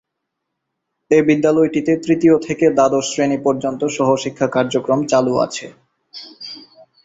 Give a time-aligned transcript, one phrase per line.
[1.11, 5.67] এ বিদ্যালয়টিতে তৃতীয় থেকে দ্বাদশ শ্রেনি পর্যন্ত সহশিক্ষা কার্যক্রম চালু আছে।